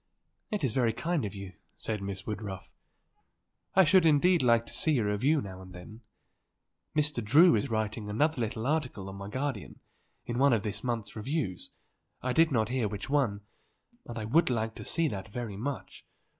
[0.49, 2.73] "It is very kind of you," said Miss Woodruff.
[3.75, 6.01] "I should indeed like to see a review now and then.
[6.95, 7.23] Mr.
[7.23, 9.79] Drew is writing another little article on my guardian,
[10.25, 11.69] in one of this month's reviews,
[12.19, 13.41] I did not hear which one;
[14.07, 16.03] and I would like to see that very much.